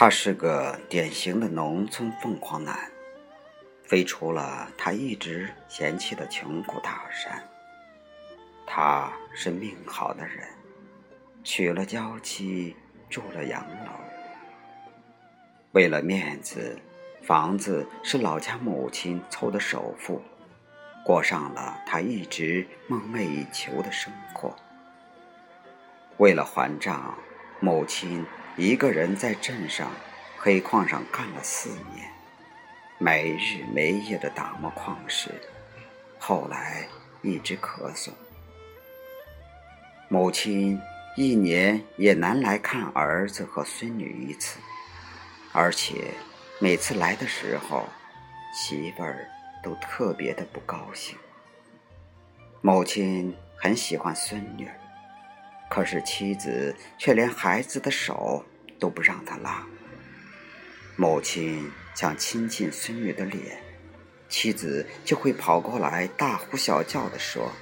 [0.00, 2.88] 他是个典型的农村凤凰男，
[3.82, 7.42] 飞出了他一直嫌弃的穷苦大山。
[8.64, 10.46] 他是命好的人，
[11.42, 12.76] 娶了娇妻，
[13.10, 13.90] 住了洋楼。
[15.72, 16.78] 为了面子，
[17.24, 20.22] 房子是老家母亲凑的首付，
[21.04, 24.54] 过上了他一直梦寐以求的生活。
[26.18, 27.18] 为了还账，
[27.58, 28.24] 母亲。
[28.58, 29.88] 一个人在镇上
[30.36, 32.10] 黑矿上干了四年，
[32.98, 35.30] 没日没夜的打磨矿石，
[36.18, 36.84] 后来
[37.22, 38.10] 一直咳嗽。
[40.08, 40.76] 母亲
[41.16, 44.58] 一年也难来看儿子和孙女一次，
[45.52, 46.12] 而且
[46.58, 47.88] 每次来的时候，
[48.52, 49.28] 媳妇儿
[49.62, 51.16] 都特别的不高兴。
[52.60, 54.68] 母亲很喜欢孙女。
[55.78, 58.44] 可是妻子却连孩子的手
[58.80, 59.64] 都不让他拉。
[60.96, 63.62] 母亲想亲亲孙女的脸，
[64.28, 67.52] 妻子就会跑过来大呼小叫的说：“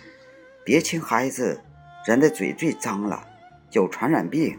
[0.64, 1.62] 别亲孩子，
[2.06, 3.28] 人的嘴最脏了，
[3.72, 4.58] 有传染病。”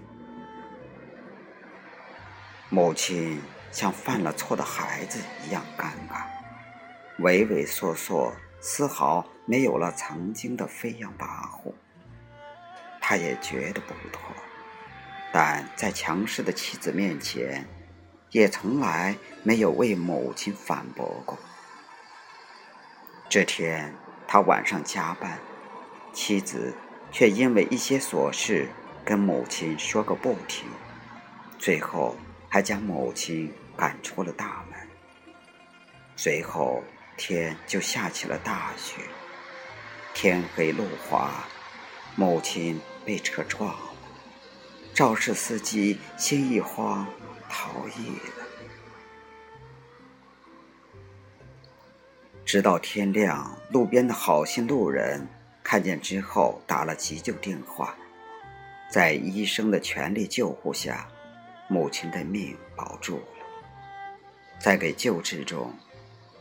[2.69, 6.27] 母亲像犯了错的孩子一样尴尬，
[7.23, 11.73] 畏畏缩缩，丝毫没有了曾经的飞扬跋扈。
[13.09, 14.21] 他也觉得不妥，
[15.31, 17.65] 但在强势的妻子面前，
[18.31, 21.39] 也从来没有为母亲反驳过。
[23.29, 23.95] 这天，
[24.27, 25.39] 他晚上加班，
[26.11, 26.75] 妻子
[27.09, 28.67] 却因为一些琐事
[29.05, 30.67] 跟母亲说个不停，
[31.57, 32.17] 最后
[32.49, 34.77] 还将母亲赶出了大门。
[36.17, 36.83] 随后，
[37.15, 39.01] 天就下起了大雪，
[40.13, 41.31] 天黑路滑，
[42.17, 42.77] 母亲。
[43.07, 43.93] 被车撞了，
[44.93, 47.07] 肇事司机心一慌，
[47.47, 48.33] 逃逸了。
[52.43, 55.25] 直到天亮，路边的好心路人
[55.63, 57.95] 看见之后，打了急救电话，
[58.91, 61.07] 在医生的全力救护下，
[61.69, 63.23] 母亲的命保住了。
[64.59, 65.73] 在给救治中，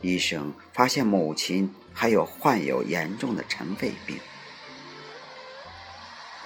[0.01, 4.19] 医生发现母亲还有患有严重的尘肺病。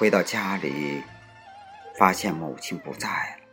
[0.01, 0.99] 回到家里，
[1.95, 3.45] 发现母亲不在了，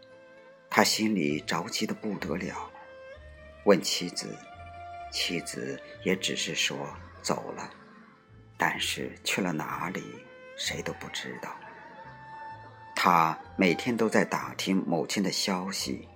[0.70, 2.70] 他心里着急的不得了，
[3.64, 4.34] 问妻子，
[5.12, 6.74] 妻子也只是说
[7.20, 7.68] 走了，
[8.56, 10.02] 但是去了哪里，
[10.56, 11.54] 谁都不知道。
[12.96, 16.08] 他每天都在打听母亲的消息，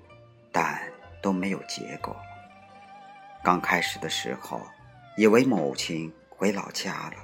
[0.50, 0.80] 但
[1.22, 2.16] 都没有结果。
[3.44, 4.66] 刚开始的时候，
[5.18, 7.16] 以为母亲回老家了，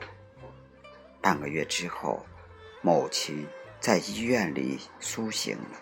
[1.23, 2.23] 半个月之后。
[2.89, 3.47] 母亲
[3.79, 5.79] 在医院里苏醒了，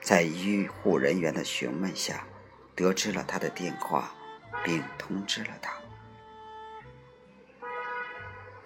[0.00, 2.26] 在医护人员的询问下，
[2.74, 4.12] 得知了他的电话，
[4.64, 5.72] 并通知了他。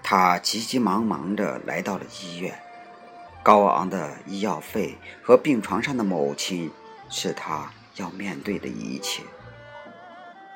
[0.02, 2.58] 他急急忙忙地来到了医院，
[3.42, 6.72] 高昂的医药费和病床上的母亲，
[7.10, 9.22] 是他要面对的一切。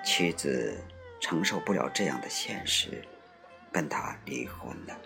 [0.03, 0.83] 妻子
[1.21, 3.07] 承受不了这样的现实，
[3.71, 4.97] 跟他离婚了。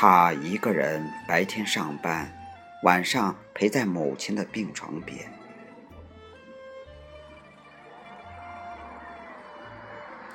[0.00, 2.32] 他一个人白天上班，
[2.84, 5.28] 晚上陪在母亲的病床边。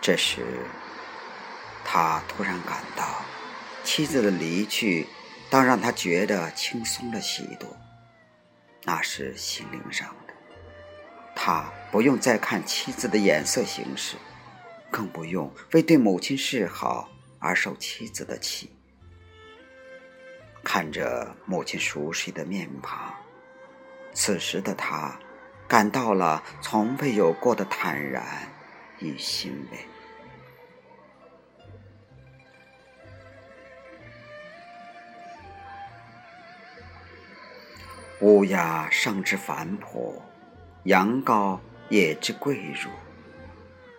[0.02, 0.46] 这时，
[1.86, 3.22] 他突然感到，
[3.86, 5.08] 妻子的离去，
[5.50, 7.70] 倒让他觉得轻松了许多。
[8.84, 10.34] 那是心灵上的，
[11.34, 14.18] 他不用再看妻子的眼色行事，
[14.92, 17.10] 更不用为对母亲示好
[17.40, 18.70] 而受妻子的气。
[20.64, 23.14] 看着母亲熟悉的面庞，
[24.14, 25.20] 此时的他
[25.68, 28.24] 感到了从未有过的坦然
[29.00, 29.78] 与欣慰。
[38.22, 40.22] 乌鸦尚知反哺，
[40.86, 41.60] 羊羔
[41.90, 42.90] 也知跪乳。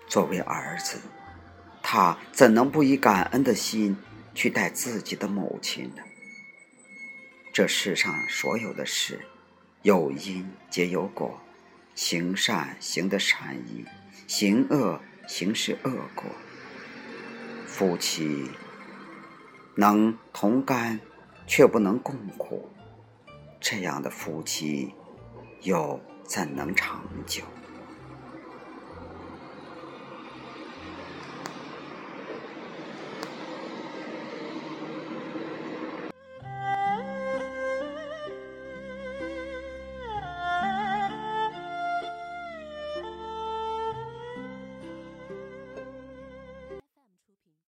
[0.07, 0.99] 作为儿子，
[1.83, 3.97] 他怎能不以感恩的心
[4.35, 6.03] 去待自己的母亲呢？
[7.55, 9.21] 这世上所有的事，
[9.83, 11.39] 有因皆有果，
[11.95, 13.87] 行善行的善因，
[14.27, 16.25] 行恶行是恶果。
[17.65, 18.51] 夫妻
[19.77, 20.99] 能同甘，
[21.47, 22.69] 却不能共苦，
[23.61, 24.93] 这样的夫妻
[25.63, 27.45] 又怎能长久？